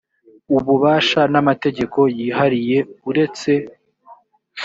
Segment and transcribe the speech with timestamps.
[0.57, 2.77] ububasha n amategeko yihariye
[3.09, 3.51] uretse